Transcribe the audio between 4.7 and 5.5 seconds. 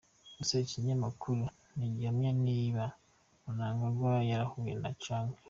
na Chang.